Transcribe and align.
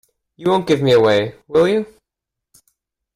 You 0.35 0.49
won't 0.49 0.65
give 0.65 0.81
me 0.81 0.93
away, 0.93 1.35
will 1.47 1.67
you? 1.67 1.85